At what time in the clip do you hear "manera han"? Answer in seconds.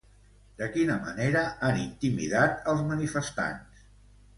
1.03-1.79